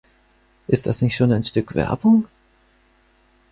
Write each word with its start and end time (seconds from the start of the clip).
Ist 0.67 0.87
das 0.87 1.03
nicht 1.03 1.15
schon 1.15 1.31
ein 1.31 1.43
Stück 1.43 1.75
Werbung? 1.75 2.27